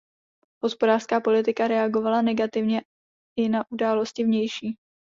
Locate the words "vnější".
4.23-4.75